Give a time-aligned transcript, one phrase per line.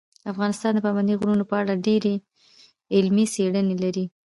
[0.31, 2.13] افغانستان د پابندي غرونو په اړه ډېرې
[2.95, 4.05] علمي څېړنې لري.